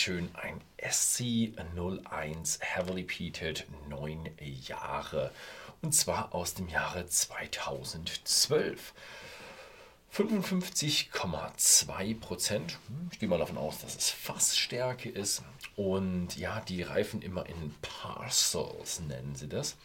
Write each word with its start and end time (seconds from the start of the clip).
schön 0.00 0.30
ein 0.34 0.60
SC01 0.78 2.62
Heavily 2.62 3.02
Peated 3.02 3.66
9 3.90 4.30
Jahre. 4.66 5.30
Und 5.82 5.94
zwar 5.94 6.34
aus 6.34 6.54
dem 6.54 6.70
Jahre 6.70 7.06
2012. 7.06 8.94
55,2 10.10 12.18
Prozent. 12.18 12.78
Ich 13.12 13.18
gehe 13.18 13.28
mal 13.28 13.38
davon 13.38 13.58
aus, 13.58 13.80
dass 13.80 13.94
es 13.94 14.08
Fassstärke 14.08 15.10
ist. 15.10 15.42
Und 15.76 16.34
ja, 16.38 16.60
die 16.60 16.80
reifen 16.80 17.20
immer 17.20 17.44
in 17.46 17.74
Parcels, 17.82 19.00
nennen 19.00 19.34
sie 19.34 19.48
das. 19.48 19.76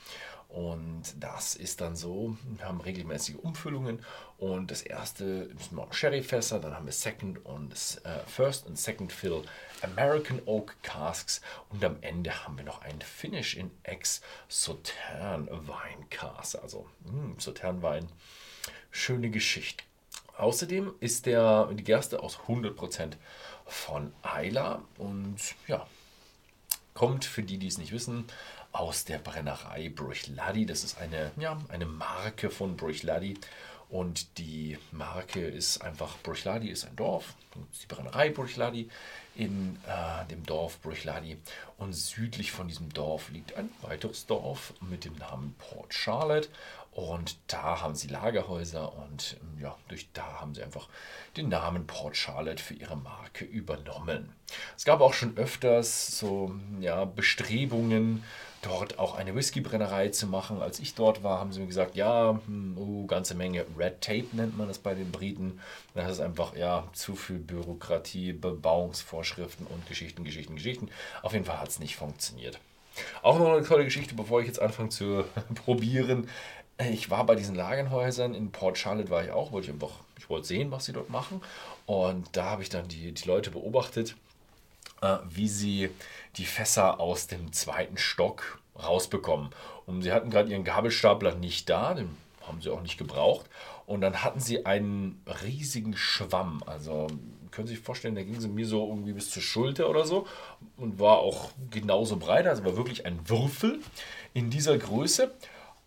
Und 0.49 1.03
das 1.19 1.55
ist 1.55 1.81
dann 1.81 1.95
so, 1.95 2.37
wir 2.57 2.65
haben 2.65 2.79
regelmäßige 2.79 3.35
Umfüllungen 3.35 3.99
und 4.37 4.71
das 4.71 4.81
erste 4.81 5.47
sind 5.47 5.73
noch 5.73 5.93
Sherryfässer, 5.93 6.59
dann 6.59 6.73
haben 6.73 6.85
wir 6.85 6.93
Second 6.93 7.45
und 7.45 7.73
äh, 7.73 8.19
First 8.25 8.65
und 8.65 8.77
Second 8.77 9.11
Fill 9.11 9.43
American 9.81 10.41
Oak 10.45 10.75
Casks 10.81 11.41
und 11.69 11.83
am 11.83 11.97
Ende 12.01 12.45
haben 12.45 12.57
wir 12.57 12.63
noch 12.63 12.81
ein 12.81 13.01
Finish 13.01 13.57
in 13.57 13.69
Ex 13.83 14.21
Sautern 14.47 15.49
Wein 15.67 16.09
Cask, 16.09 16.55
also 16.61 16.87
hm, 17.05 17.35
Sautern 17.37 17.81
Wein, 17.81 18.07
schöne 18.91 19.29
Geschichte. 19.29 19.83
Außerdem 20.37 20.93
ist 20.99 21.25
der, 21.25 21.69
die 21.73 21.83
Gerste 21.83 22.21
aus 22.21 22.39
100% 22.47 23.13
von 23.65 24.13
Eila 24.21 24.81
und 24.97 25.37
ja, 25.67 25.85
kommt 26.93 27.25
für 27.25 27.43
die, 27.43 27.57
die 27.57 27.67
es 27.67 27.77
nicht 27.77 27.91
wissen, 27.91 28.25
aus 28.75 29.05
der 29.05 29.19
Brennerei 29.19 29.89
Bruichladi. 29.89 30.65
Das 30.65 30.83
ist 30.83 30.99
eine, 30.99 31.31
ja, 31.37 31.57
eine 31.69 31.85
Marke 31.85 32.49
von 32.49 32.75
Bruichladi. 32.75 33.35
Und 33.87 34.39
die 34.39 34.77
Marke 34.91 35.45
ist 35.45 35.81
einfach, 35.81 36.17
Bruichladi 36.23 36.69
ist 36.69 36.85
ein 36.85 36.95
Dorf, 36.95 37.35
die 37.55 37.87
Brennerei 37.87 38.29
Bruichladi 38.29 38.89
in 39.35 39.77
äh, 39.87 40.25
dem 40.29 40.45
Dorf 40.45 40.81
Bruichladi. 40.81 41.37
Und 41.77 41.93
südlich 41.93 42.51
von 42.51 42.67
diesem 42.67 42.91
Dorf 42.91 43.29
liegt 43.29 43.55
ein 43.55 43.69
weiteres 43.81 44.25
Dorf 44.25 44.73
mit 44.81 45.05
dem 45.05 45.15
Namen 45.17 45.55
Port 45.57 45.93
Charlotte. 45.93 46.49
Und 46.91 47.37
da 47.47 47.81
haben 47.81 47.93
sie 47.93 48.07
Lagerhäuser 48.07 48.93
und 48.97 49.35
ja, 49.61 49.75
durch 49.89 50.07
da 50.13 50.39
haben 50.39 50.55
sie 50.55 50.63
einfach 50.63 50.87
den 51.35 51.49
Namen 51.49 51.85
Port 51.87 52.15
Charlotte 52.15 52.63
für 52.63 52.73
ihre 52.73 52.95
Marke 52.95 53.43
übernommen. 53.43 54.33
Es 54.77 54.85
gab 54.85 55.01
auch 55.01 55.13
schon 55.13 55.37
öfters 55.37 56.17
so 56.17 56.55
ja, 56.79 57.03
Bestrebungen, 57.03 58.23
dort 58.65 58.99
auch 58.99 59.15
eine 59.15 59.35
Whiskybrennerei 59.35 60.09
zu 60.09 60.27
machen. 60.27 60.61
Als 60.61 60.79
ich 60.79 60.95
dort 60.95 61.23
war, 61.23 61.39
haben 61.39 61.51
sie 61.51 61.59
mir 61.59 61.67
gesagt, 61.67 61.95
ja, 61.95 62.39
hm, 62.45 62.77
oh, 62.77 63.05
ganze 63.05 63.35
Menge 63.35 63.65
Red 63.77 64.01
Tape 64.01 64.27
nennt 64.33 64.57
man 64.57 64.67
das 64.67 64.79
bei 64.79 64.93
den 64.93 65.11
Briten. 65.11 65.59
Das 65.93 66.11
ist 66.11 66.19
einfach 66.19 66.55
ja 66.55 66.87
zu 66.93 67.15
viel 67.15 67.37
Bürokratie, 67.37 68.33
Bebauungsvorschriften 68.33 69.67
und 69.67 69.87
Geschichten, 69.87 70.23
Geschichten, 70.23 70.55
Geschichten. 70.55 70.89
Auf 71.21 71.33
jeden 71.33 71.45
Fall 71.45 71.59
hat 71.59 71.69
es 71.69 71.79
nicht 71.79 71.95
funktioniert. 71.95 72.59
Auch 73.21 73.37
noch 73.39 73.53
eine 73.53 73.63
tolle 73.63 73.83
Geschichte, 73.83 74.15
bevor 74.15 74.41
ich 74.41 74.47
jetzt 74.47 74.61
anfange 74.61 74.89
zu 74.89 75.25
probieren. 75.65 76.27
Ich 76.77 77.09
war 77.09 77.25
bei 77.25 77.35
diesen 77.35 77.55
Lagenhäusern 77.55 78.33
in 78.33 78.51
Port 78.51 78.77
Charlotte, 78.77 79.09
war 79.09 79.23
ich 79.23 79.31
auch, 79.31 79.51
wollte 79.51 79.67
ich 79.67 79.73
einfach, 79.73 79.91
ich 80.17 80.29
wollte 80.29 80.47
sehen, 80.47 80.71
was 80.71 80.85
sie 80.85 80.93
dort 80.93 81.09
machen. 81.09 81.41
Und 81.85 82.27
da 82.35 82.45
habe 82.45 82.63
ich 82.63 82.69
dann 82.69 82.87
die, 82.87 83.11
die 83.11 83.27
Leute 83.27 83.51
beobachtet, 83.51 84.11
äh, 84.11 84.24
wie 85.29 85.47
sie 85.47 85.89
die 86.37 86.45
Fässer 86.45 86.99
aus 86.99 87.27
dem 87.27 87.53
zweiten 87.53 87.97
Stock 87.97 88.59
rausbekommen. 88.81 89.49
Und 89.85 90.01
sie 90.01 90.11
hatten 90.11 90.29
gerade 90.29 90.51
ihren 90.51 90.63
Gabelstapler 90.63 91.35
nicht 91.35 91.69
da, 91.69 91.93
den 91.93 92.17
haben 92.47 92.61
sie 92.61 92.69
auch 92.69 92.81
nicht 92.81 92.97
gebraucht. 92.97 93.45
Und 93.85 94.01
dann 94.01 94.23
hatten 94.23 94.39
sie 94.39 94.65
einen 94.65 95.21
riesigen 95.43 95.95
Schwamm. 95.95 96.63
Also 96.65 97.07
können 97.51 97.67
Sie 97.67 97.75
sich 97.75 97.83
vorstellen, 97.83 98.15
der 98.15 98.25
ging 98.25 98.39
sie 98.39 98.49
mir 98.49 98.67
so 98.67 98.87
irgendwie 98.87 99.13
bis 99.13 99.29
zur 99.29 99.41
Schulter 99.41 99.89
oder 99.89 100.05
so 100.05 100.27
und 100.75 100.99
war 100.99 101.19
auch 101.19 101.51
genauso 101.71 102.17
breit. 102.17 102.47
Also 102.47 102.65
war 102.65 102.75
wirklich 102.75 103.05
ein 103.05 103.29
Würfel 103.29 103.79
in 104.33 104.49
dieser 104.49 104.77
Größe. 104.77 105.31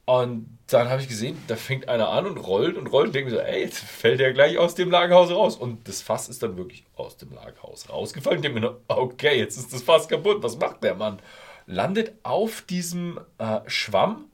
Und 0.08 0.58
dann 0.68 0.88
habe 0.88 1.02
ich 1.02 1.08
gesehen, 1.08 1.36
da 1.48 1.56
fängt 1.56 1.86
einer 1.86 2.08
an 2.08 2.24
und 2.24 2.38
rollt 2.38 2.78
und 2.78 2.86
rollt 2.86 3.08
und 3.08 3.14
denke 3.14 3.30
mir 3.30 3.36
so, 3.36 3.42
ey, 3.42 3.60
jetzt 3.60 3.80
fällt 3.80 4.22
er 4.22 4.32
gleich 4.32 4.56
aus 4.56 4.74
dem 4.74 4.90
Lagerhaus 4.90 5.30
raus. 5.30 5.54
Und 5.54 5.86
das 5.86 6.00
Fass 6.00 6.30
ist 6.30 6.42
dann 6.42 6.56
wirklich 6.56 6.86
aus 6.96 7.18
dem 7.18 7.30
Lagerhaus 7.34 7.90
rausgefallen. 7.90 8.38
Ich 8.38 8.42
denke 8.42 8.58
mir, 8.58 8.80
okay, 8.88 9.38
jetzt 9.38 9.58
ist 9.58 9.70
das 9.70 9.82
Fass 9.82 10.08
kaputt. 10.08 10.42
Was 10.42 10.56
macht 10.56 10.82
der 10.82 10.94
Mann? 10.94 11.18
Landet 11.66 12.14
auf 12.22 12.62
diesem 12.62 13.20
äh, 13.36 13.60
Schwamm 13.66 14.30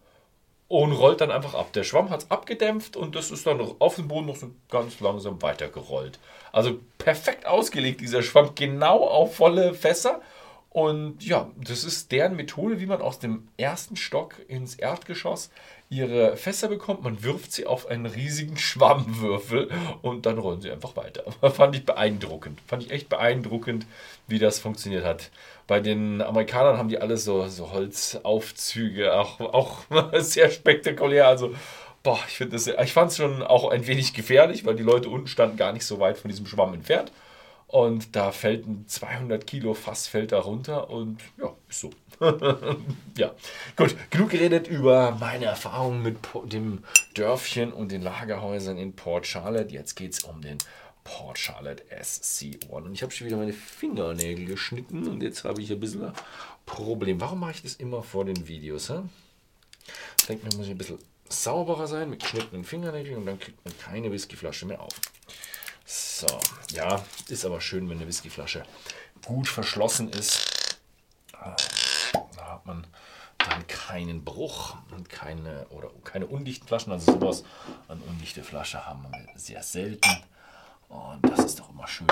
und 0.68 0.92
rollt 0.92 1.20
dann 1.20 1.32
einfach 1.32 1.54
ab. 1.54 1.72
Der 1.72 1.82
Schwamm 1.82 2.08
hat 2.08 2.22
es 2.22 2.30
abgedämpft 2.30 2.96
und 2.96 3.16
das 3.16 3.32
ist 3.32 3.44
dann 3.44 3.60
auf 3.80 3.96
dem 3.96 4.06
Boden 4.06 4.26
noch 4.26 4.36
so 4.36 4.52
ganz 4.70 5.00
langsam 5.00 5.42
weitergerollt. 5.42 6.20
Also 6.52 6.78
perfekt 6.98 7.46
ausgelegt, 7.46 8.00
dieser 8.00 8.22
Schwamm, 8.22 8.54
genau 8.54 9.08
auf 9.08 9.34
volle 9.34 9.74
Fässer. 9.74 10.22
Und 10.74 11.24
ja, 11.24 11.52
das 11.56 11.84
ist 11.84 12.10
deren 12.10 12.34
Methode, 12.34 12.80
wie 12.80 12.86
man 12.86 13.00
aus 13.00 13.20
dem 13.20 13.46
ersten 13.56 13.94
Stock 13.94 14.34
ins 14.48 14.74
Erdgeschoss 14.74 15.50
ihre 15.88 16.36
Fässer 16.36 16.66
bekommt. 16.66 17.04
Man 17.04 17.22
wirft 17.22 17.52
sie 17.52 17.64
auf 17.64 17.86
einen 17.86 18.06
riesigen 18.06 18.56
Schwammwürfel 18.56 19.70
und 20.02 20.26
dann 20.26 20.36
rollen 20.36 20.60
sie 20.60 20.72
einfach 20.72 20.96
weiter. 20.96 21.30
Fand 21.52 21.76
ich 21.76 21.86
beeindruckend. 21.86 22.60
Fand 22.66 22.82
ich 22.82 22.90
echt 22.90 23.08
beeindruckend, 23.08 23.86
wie 24.26 24.40
das 24.40 24.58
funktioniert 24.58 25.04
hat. 25.04 25.30
Bei 25.68 25.78
den 25.78 26.20
Amerikanern 26.20 26.76
haben 26.76 26.88
die 26.88 26.98
alle 26.98 27.18
so, 27.18 27.46
so 27.46 27.70
Holzaufzüge, 27.70 29.14
auch, 29.16 29.38
auch 29.38 29.78
sehr 30.18 30.50
spektakulär. 30.50 31.28
Also, 31.28 31.54
boah, 32.02 32.18
ich 32.26 32.40
ich 32.40 32.92
fand 32.92 33.12
es 33.12 33.16
schon 33.16 33.44
auch 33.44 33.70
ein 33.70 33.86
wenig 33.86 34.12
gefährlich, 34.12 34.66
weil 34.66 34.74
die 34.74 34.82
Leute 34.82 35.08
unten 35.08 35.28
standen 35.28 35.56
gar 35.56 35.72
nicht 35.72 35.86
so 35.86 36.00
weit 36.00 36.18
von 36.18 36.32
diesem 36.32 36.46
Schwamm 36.46 36.74
entfernt. 36.74 37.12
Und 37.74 38.14
da 38.14 38.30
fällt 38.30 38.68
ein 38.68 38.86
200 38.86 39.48
Kilo 39.48 39.74
Fass 39.74 40.06
fällt 40.06 40.30
da 40.30 40.38
runter 40.38 40.90
und 40.90 41.20
ja, 41.36 41.52
ist 41.68 41.80
so. 41.80 41.90
ja, 43.18 43.34
gut, 43.74 43.96
genug 44.10 44.30
geredet 44.30 44.68
über 44.68 45.16
meine 45.18 45.46
Erfahrungen 45.46 46.00
mit 46.00 46.18
dem 46.52 46.84
Dörfchen 47.14 47.72
und 47.72 47.90
den 47.90 48.00
Lagerhäusern 48.00 48.78
in 48.78 48.94
Port 48.94 49.26
Charlotte. 49.26 49.74
Jetzt 49.74 49.96
geht 49.96 50.12
es 50.12 50.20
um 50.20 50.40
den 50.40 50.58
Port 51.02 51.36
Charlotte 51.36 51.82
SC1. 51.92 52.68
Und 52.68 52.94
ich 52.94 53.02
habe 53.02 53.10
schon 53.10 53.26
wieder 53.26 53.38
meine 53.38 53.52
Fingernägel 53.52 54.46
geschnitten 54.46 55.08
und 55.08 55.20
jetzt 55.20 55.42
habe 55.42 55.60
ich 55.60 55.72
ein 55.72 55.80
bisschen 55.80 56.04
ein 56.04 56.12
Problem. 56.66 57.20
Warum 57.20 57.40
mache 57.40 57.54
ich 57.56 57.62
das 57.62 57.74
immer 57.74 58.04
vor 58.04 58.24
den 58.24 58.46
Videos? 58.46 58.86
He? 58.86 59.00
Ich 60.20 60.26
denke, 60.26 60.46
man 60.46 60.58
muss 60.58 60.68
ein 60.68 60.78
bisschen 60.78 61.00
sauberer 61.28 61.88
sein 61.88 62.08
mit 62.08 62.22
geschnittenen 62.22 62.62
Fingernägeln 62.62 63.16
und 63.16 63.26
dann 63.26 63.40
kriegt 63.40 63.64
man 63.64 63.76
keine 63.78 64.12
Whiskyflasche 64.12 64.64
mehr 64.64 64.80
auf. 64.80 64.94
So, 66.26 66.38
ja, 66.74 67.04
ist 67.28 67.44
aber 67.44 67.60
schön, 67.60 67.88
wenn 67.90 67.98
eine 67.98 68.06
Whiskyflasche 68.06 68.64
gut 69.24 69.48
verschlossen 69.48 70.10
ist. 70.10 70.78
Da 71.32 72.52
hat 72.52 72.64
man 72.64 72.86
dann 73.38 73.66
keinen 73.66 74.24
Bruch 74.24 74.76
und 74.90 75.08
keine 75.08 75.66
oder 75.68 75.90
keine 76.02 76.26
undichten 76.26 76.66
Flaschen. 76.66 76.92
Also 76.92 77.12
sowas 77.12 77.44
an 77.88 78.00
undichte 78.00 78.42
Flasche 78.42 78.86
haben 78.86 79.02
wir 79.02 79.38
sehr 79.38 79.62
selten. 79.62 80.22
Und 80.88 81.22
das 81.28 81.44
ist 81.44 81.60
doch 81.60 81.70
immer 81.70 81.86
schön. 81.86 82.06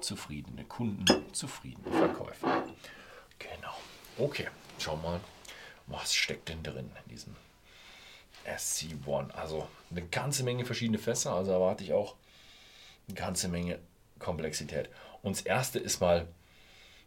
Zufriedene 0.00 0.64
Kunden, 0.64 1.06
zufriedene 1.32 1.90
Verkäufer. 1.96 2.64
Genau. 3.38 3.74
Okay, 4.18 4.48
schau 4.78 4.96
mal, 4.96 5.20
was 5.86 6.14
steckt 6.14 6.50
denn 6.50 6.62
drin 6.62 6.90
in 7.04 7.10
diesem 7.10 7.34
SC1? 8.46 9.30
Also 9.30 9.66
eine 9.90 10.02
ganze 10.02 10.42
Menge 10.42 10.66
verschiedene 10.66 10.98
Fässer. 10.98 11.32
Also 11.34 11.52
erwarte 11.52 11.82
ich 11.84 11.94
auch 11.94 12.14
eine 13.08 13.16
ganze 13.16 13.48
Menge 13.48 13.78
Komplexität. 14.18 14.88
Und 15.22 15.36
das 15.36 15.42
erste 15.42 15.78
ist 15.78 16.00
mal 16.00 16.26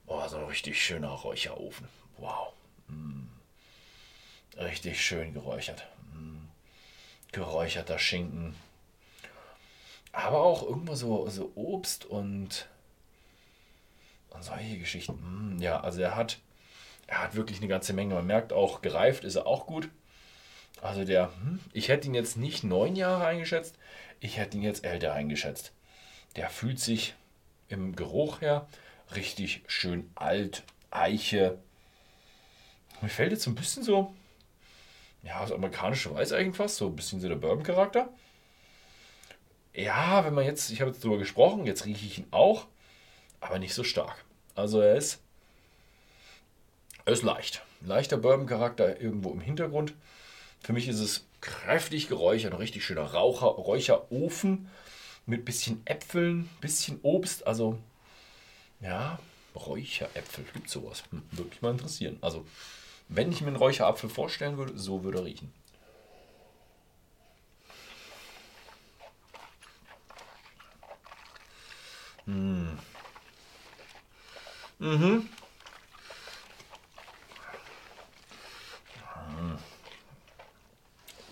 oh, 0.08 0.28
so 0.28 0.38
ein 0.38 0.46
richtig 0.46 0.84
schöner 0.84 1.10
Räucherofen. 1.10 1.88
Wow. 2.18 2.54
Mm. 2.88 3.28
Richtig 4.58 5.02
schön 5.06 5.34
geräuchert. 5.34 5.86
Mm. 6.14 6.48
Geräucherter 7.32 8.00
Schinken. 8.00 8.56
Aber 10.12 10.42
auch 10.42 10.64
irgendwo 10.64 10.96
so, 10.96 11.30
so 11.30 11.52
Obst 11.56 12.06
und, 12.06 12.68
und 14.30 14.44
solche 14.44 14.80
Geschichten. 14.80 15.58
Mm. 15.58 15.62
Ja, 15.62 15.82
also 15.82 16.02
er 16.02 16.16
hat, 16.16 16.40
er 17.06 17.22
hat 17.22 17.36
wirklich 17.36 17.60
eine 17.60 17.68
ganze 17.68 17.94
Menge. 17.94 18.16
Man 18.16 18.26
merkt 18.26 18.54
auch, 18.54 18.82
gereift 18.82 19.24
ist 19.24 19.36
er 19.36 19.46
auch 19.46 19.68
gut. 19.68 19.90
Also 20.82 21.04
der, 21.06 21.32
hm, 21.42 21.60
ich 21.74 21.90
hätte 21.90 22.08
ihn 22.08 22.14
jetzt 22.14 22.38
nicht 22.38 22.64
neun 22.64 22.96
Jahre 22.96 23.26
eingeschätzt, 23.26 23.76
ich 24.20 24.38
hätte 24.38 24.58
ihn 24.58 24.64
jetzt 24.64 24.86
älter 24.86 25.14
eingeschätzt. 25.14 25.72
Der 26.38 26.50
fühlt 26.50 26.80
sich 26.80 27.16
im 27.68 27.96
Geruch 27.96 28.42
her 28.42 28.68
richtig 29.16 29.64
schön 29.68 30.10
alt, 30.16 30.64
Eiche. 30.92 31.58
Mir 33.02 33.10
fällt 33.10 33.32
jetzt 33.32 33.48
ein 33.48 33.56
bisschen 33.56 33.84
so, 33.84 34.14
ja, 35.24 35.42
das 35.42 35.52
amerikanische 35.52 36.14
Weiß 36.14 36.32
eigentlich 36.32 36.56
fast, 36.56 36.78
so 36.78 36.88
ein 36.88 36.96
bisschen 36.96 37.20
so 37.20 37.28
der 37.28 37.36
Bourbon-Charakter. 37.36 38.10
Ja, 39.74 40.24
wenn 40.26 40.34
man 40.34 40.46
jetzt, 40.46 40.70
ich 40.72 40.80
habe 40.80 40.92
jetzt 40.92 41.04
drüber 41.04 41.18
gesprochen, 41.18 41.66
jetzt 41.66 41.86
rieche 41.86 42.06
ich 42.06 42.20
ihn 42.20 42.28
auch, 42.32 42.68
aber 43.42 43.60
nicht 43.60 43.74
so 43.74 43.84
stark. 43.84 44.24
Also 44.56 44.80
er 44.80 44.96
ist, 44.96 45.22
er 47.06 47.14
ist 47.14 47.24
leicht. 47.24 47.64
Leichter 47.82 48.18
Bourbon-Charakter 48.18 49.02
irgendwo 49.02 49.32
im 49.32 49.42
Hintergrund. 49.42 49.94
Für 50.62 50.74
mich 50.74 50.88
ist 50.88 51.00
es 51.00 51.26
kräftig 51.42 52.08
geräuchert, 52.08 52.54
ein 52.54 52.60
richtig 52.60 52.86
schöner 52.86 53.14
Raucher, 53.14 53.48
Räucherofen 53.48 54.70
mit 55.28 55.46
bisschen 55.46 55.82
Äpfeln, 55.86 56.50
bisschen 56.62 57.00
Obst. 57.04 57.46
Also, 57.46 57.78
ja, 58.80 59.20
Räucheräpfel, 59.56 60.46
gibt 60.54 60.70
sowas? 60.70 61.04
Hm, 61.12 61.24
würde 61.32 61.50
mich 61.50 61.62
mal 61.62 61.72
interessieren. 61.72 62.18
Also, 62.22 62.46
wenn 63.10 63.32
ich 63.32 63.42
mir 63.42 63.48
einen 63.48 63.58
Räucherapfel 63.58 64.10
vorstellen 64.10 64.58
würde, 64.58 64.78
so 64.78 65.04
würde 65.04 65.20
er 65.20 65.26
riechen. 65.26 65.54
Mmh. 72.26 72.78
Mhm. 74.80 75.30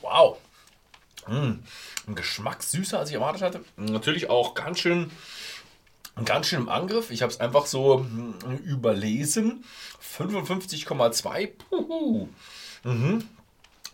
Wow. 0.02 0.38
Mmh. 1.28 1.60
Ein 2.08 2.16
Geschmack 2.16 2.64
süßer, 2.64 3.00
als 3.00 3.10
ich 3.10 3.16
erwartet 3.16 3.42
hatte. 3.42 3.66
Natürlich 3.78 4.30
auch 4.30 4.54
ganz 4.54 4.80
schön, 4.80 5.12
ganz 6.24 6.48
schön 6.48 6.62
im 6.62 6.70
Angriff. 6.70 7.10
Ich 7.12 7.22
habe 7.22 7.32
es 7.32 7.40
einfach 7.40 7.66
so 7.66 8.00
hm, 8.00 8.58
überlesen. 8.64 9.64
55,2. 10.18 11.50
Mhm. 12.84 13.28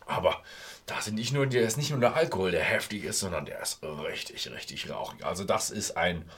Aber 0.06 0.42
da 0.86 1.02
sind 1.02 1.16
nicht 1.16 1.32
nur, 1.32 1.48
der 1.48 1.64
ist 1.64 1.78
nicht 1.78 1.92
nur 1.92 2.00
der 2.00 2.16
Alkohol, 2.16 2.52
der 2.52 2.64
heftig 2.64 3.06
ist, 3.06 3.20
sondern 3.20 3.46
der 3.46 3.62
ist 3.62 3.82
richtig, 3.84 4.52
richtig 4.52 4.90
rauchig. 4.90 5.24
Also 5.26 5.46
das 5.46 5.70
ist 5.70 5.96
ein 5.96 6.30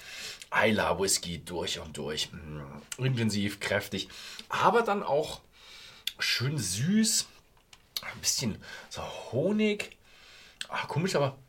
Isla 0.53 0.99
Whisky 0.99 1.43
durch 1.43 1.79
und 1.79 1.97
durch. 1.97 2.31
Mm, 2.31 3.03
intensiv, 3.03 3.59
kräftig, 3.59 4.09
aber 4.49 4.83
dann 4.83 5.01
auch 5.01 5.41
schön 6.19 6.57
süß. 6.57 7.27
Ein 8.01 8.19
bisschen 8.19 8.61
so 8.89 9.01
Honig. 9.31 9.97
Ach, 10.69 10.87
komisch, 10.87 11.15
aber 11.15 11.27
im 11.27 11.42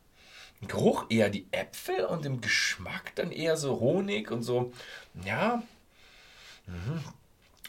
Geruch 0.68 1.06
eher 1.08 1.30
die 1.30 1.46
Äpfel 1.50 2.04
und 2.04 2.24
im 2.26 2.40
Geschmack 2.40 3.14
dann 3.14 3.32
eher 3.32 3.56
so 3.56 3.80
Honig 3.80 4.30
und 4.30 4.42
so. 4.42 4.72
Ja. 5.24 5.62
Mhm. 6.66 7.02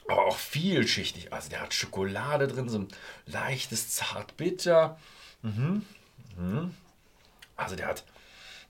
Aber 0.08 0.26
auch 0.28 0.38
vielschichtig. 0.38 1.34
Also 1.34 1.50
der 1.50 1.62
hat 1.62 1.74
Schokolade 1.74 2.48
drin, 2.48 2.70
so 2.70 2.80
ein 2.80 2.88
leichtes 3.26 3.90
Zartbitter. 3.90 5.00
Mhm. 5.42 5.86
Mhm. 6.38 6.76
Also 7.56 7.76
der 7.76 7.88
hat 7.88 8.04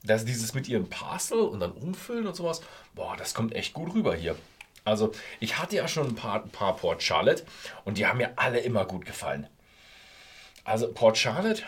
das, 0.03 0.25
dieses 0.25 0.53
mit 0.53 0.67
ihren 0.67 0.89
Parcel 0.89 1.39
und 1.39 1.59
dann 1.59 1.71
umfüllen 1.71 2.27
und 2.27 2.35
sowas. 2.35 2.61
Boah, 2.93 3.17
das 3.17 3.33
kommt 3.33 3.53
echt 3.55 3.73
gut 3.73 3.93
rüber 3.93 4.15
hier. 4.15 4.35
Also 4.83 5.11
ich 5.39 5.57
hatte 5.57 5.75
ja 5.75 5.87
schon 5.87 6.09
ein 6.09 6.15
paar, 6.15 6.43
ein 6.43 6.49
paar 6.49 6.75
Port 6.75 7.01
Charlotte 7.01 7.43
und 7.85 7.97
die 7.97 8.05
haben 8.05 8.17
mir 8.17 8.37
alle 8.37 8.59
immer 8.59 8.85
gut 8.85 9.05
gefallen. 9.05 9.47
Also 10.63 10.91
Port 10.91 11.17
Charlotte 11.17 11.63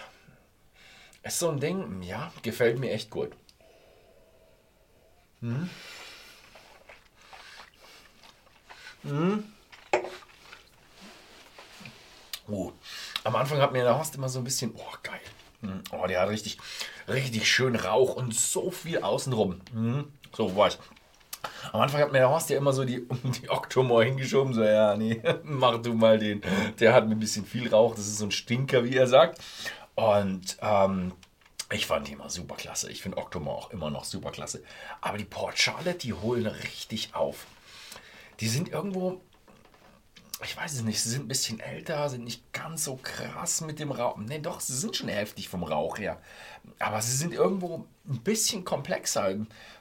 ist 1.27 1.39
so 1.39 1.49
ein 1.49 1.59
Ding, 1.59 2.01
ja, 2.01 2.31
gefällt 2.41 2.79
mir 2.79 2.91
echt 2.91 3.09
gut. 3.09 3.31
Mhm. 5.41 5.69
Mhm. 9.03 9.43
Uh, 12.49 12.71
am 13.23 13.35
Anfang 13.35 13.59
hat 13.59 13.73
mir 13.73 13.83
der 13.83 13.97
Horst 13.97 14.15
immer 14.15 14.29
so 14.29 14.39
ein 14.39 14.45
bisschen, 14.45 14.73
oh 14.75 14.95
geil. 15.03 15.19
Mhm. 15.61 15.83
Oh, 15.91 16.07
der 16.07 16.21
hat 16.21 16.29
richtig, 16.29 16.57
richtig 17.07 17.49
schön 17.49 17.75
Rauch 17.75 18.15
und 18.15 18.33
so 18.33 18.71
viel 18.71 18.99
außenrum. 18.99 19.59
Mhm. 19.73 20.11
So, 20.35 20.55
weiß. 20.55 20.77
Am 21.71 21.81
Anfang 21.81 22.01
hat 22.01 22.11
mir 22.11 22.19
der 22.19 22.29
Horst 22.29 22.49
ja 22.49 22.57
immer 22.57 22.73
so 22.73 22.85
die, 22.85 23.07
die 23.41 23.49
Octomore 23.49 24.05
hingeschoben, 24.05 24.53
so, 24.53 24.63
ja, 24.63 24.95
nee, 24.95 25.21
mach 25.43 25.81
du 25.81 25.93
mal 25.93 26.19
den. 26.19 26.41
Der 26.79 26.93
hat 26.93 27.07
mir 27.07 27.15
ein 27.15 27.19
bisschen 27.19 27.45
viel 27.45 27.69
Rauch, 27.69 27.95
das 27.95 28.07
ist 28.07 28.17
so 28.17 28.25
ein 28.25 28.31
Stinker, 28.31 28.83
wie 28.83 28.95
er 28.95 29.07
sagt. 29.07 29.41
Und 29.97 30.57
ähm, 30.61 31.11
ich 31.71 31.87
fand 31.87 32.07
die 32.07 32.13
immer 32.13 32.29
super 32.29 32.55
klasse. 32.55 32.89
Ich 32.91 33.01
finde 33.01 33.17
Octomore 33.17 33.57
auch 33.57 33.71
immer 33.71 33.89
noch 33.89 34.05
super 34.05 34.31
klasse. 34.31 34.63
Aber 35.01 35.17
die 35.17 35.25
Port 35.25 35.57
Charlotte, 35.57 35.97
die 35.97 36.13
holen 36.13 36.45
richtig 36.45 37.15
auf. 37.15 37.47
Die 38.39 38.47
sind 38.47 38.69
irgendwo 38.69 39.21
ich 40.43 40.55
weiß 40.55 40.73
es 40.73 40.83
nicht, 40.83 41.01
sie 41.01 41.09
sind 41.09 41.25
ein 41.25 41.27
bisschen 41.27 41.59
älter, 41.59 42.07
sind 42.09 42.23
nicht 42.23 42.53
ganz 42.53 42.83
so 42.83 42.99
krass 43.01 43.61
mit 43.61 43.79
dem 43.79 43.91
Rauch. 43.91 44.17
Ne, 44.17 44.39
doch, 44.39 44.59
sie 44.59 44.75
sind 44.75 44.95
schon 44.95 45.09
heftig 45.09 45.49
vom 45.49 45.63
Rauch 45.63 45.97
her. 45.97 46.21
Aber 46.77 47.01
sie 47.01 47.15
sind 47.15 47.33
irgendwo 47.33 47.87
ein 48.07 48.19
bisschen 48.19 48.63
komplexer. 48.63 49.33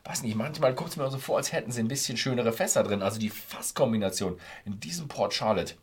Weiß 0.04 0.22
nicht, 0.22 0.34
manchmal 0.34 0.74
kommt 0.74 0.90
es 0.90 0.96
mir 0.96 1.10
so 1.10 1.18
vor, 1.18 1.36
als 1.36 1.52
hätten 1.52 1.72
sie 1.72 1.80
ein 1.80 1.88
bisschen 1.88 2.16
schönere 2.16 2.54
Fässer 2.54 2.82
drin. 2.84 3.02
Also 3.02 3.18
die 3.18 3.28
Fasskombination 3.28 4.40
in 4.64 4.80
diesem 4.80 5.08
Port 5.08 5.34
Charlotte, 5.34 5.74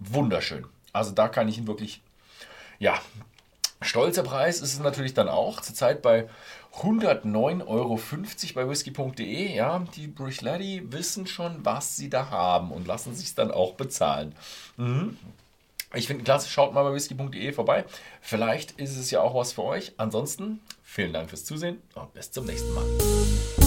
wunderschön. 0.00 0.66
Also 0.92 1.12
da 1.12 1.28
kann 1.28 1.46
ich 1.46 1.58
ihn 1.58 1.68
wirklich, 1.68 2.02
ja, 2.80 3.00
stolzer 3.80 4.22
Preis 4.22 4.60
ist 4.60 4.74
es 4.74 4.80
natürlich 4.80 5.14
dann 5.14 5.28
auch. 5.28 5.60
Zurzeit 5.60 6.02
bei 6.02 6.28
109,50 6.80 7.66
Euro 7.66 8.00
bei 8.54 8.68
whisky.de. 8.68 9.54
Ja, 9.54 9.84
die 9.96 10.08
Bruichlady 10.08 10.92
wissen 10.92 11.26
schon, 11.26 11.64
was 11.64 11.96
sie 11.96 12.10
da 12.10 12.30
haben 12.30 12.70
und 12.70 12.86
lassen 12.86 13.14
sich 13.14 13.34
dann 13.34 13.50
auch 13.50 13.74
bezahlen. 13.74 14.34
Mhm. 14.76 15.16
Ich 15.94 16.06
finde 16.06 16.24
klasse, 16.24 16.48
schaut 16.48 16.74
mal 16.74 16.82
bei 16.82 16.92
whisky.de 16.92 17.52
vorbei. 17.52 17.84
Vielleicht 18.20 18.72
ist 18.72 18.96
es 18.96 19.10
ja 19.10 19.20
auch 19.20 19.34
was 19.34 19.52
für 19.52 19.62
euch. 19.62 19.92
Ansonsten 19.96 20.60
vielen 20.82 21.12
Dank 21.12 21.30
fürs 21.30 21.44
Zusehen 21.44 21.80
und 21.94 22.12
bis 22.12 22.30
zum 22.30 22.44
nächsten 22.44 22.72
Mal. 22.74 23.65